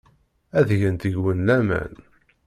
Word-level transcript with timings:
Ad 0.59 0.69
gent 0.79 1.03
deg-wen 1.07 1.39
laman. 1.47 1.93